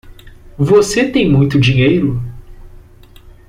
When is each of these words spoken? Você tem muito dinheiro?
Você 0.57 1.07
tem 1.11 1.29
muito 1.31 1.59
dinheiro? 1.59 2.19